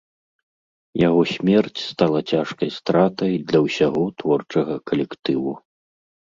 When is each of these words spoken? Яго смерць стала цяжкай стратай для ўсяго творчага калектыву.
Яго 1.07 1.19
смерць 1.33 1.83
стала 1.91 2.19
цяжкай 2.33 2.73
стратай 2.79 3.33
для 3.53 3.59
ўсяго 3.69 4.03
творчага 4.25 4.81
калектыву. 4.91 5.51